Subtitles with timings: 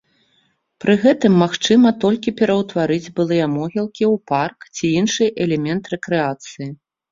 [0.85, 6.67] Пры гэтым магчыма толькі пераўтварыць былыя могілкі ў парк ці іншы элемент рэкрэацыі.